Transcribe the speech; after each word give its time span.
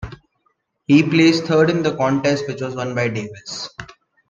He 0.87 1.03
placed 1.03 1.43
third 1.43 1.69
in 1.69 1.83
the 1.83 1.95
contest 1.95 2.47
which 2.47 2.59
was 2.63 2.73
won 2.73 2.95
by 2.95 3.07
Davis. 3.09 3.69